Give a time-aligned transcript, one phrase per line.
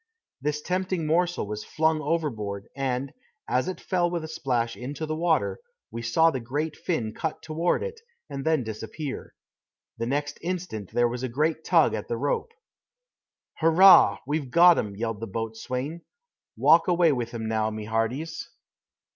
[0.41, 3.13] This tempting morsel was flung overboard, and,
[3.47, 5.59] as it fell with a splash into the water,
[5.91, 9.35] we saw the fin cut toward it, and then disappear.
[9.99, 12.51] The next instant there was a great tug at the rope.
[13.59, 14.17] "Hurrah!
[14.25, 16.01] we've got 'um!" yelled the boatswain.
[16.57, 18.49] "Walk away with 'im now, my hearties."